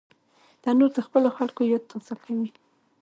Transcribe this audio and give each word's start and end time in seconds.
تنور 0.61 0.91
د 0.95 0.99
خپلو 1.07 1.29
خلکو 1.37 1.61
یاد 1.71 1.83
تازه 1.91 2.15
کوي 2.23 2.49